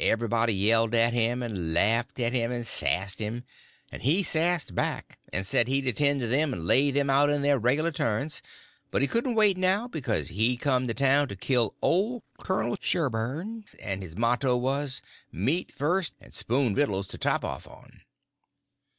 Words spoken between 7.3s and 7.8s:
their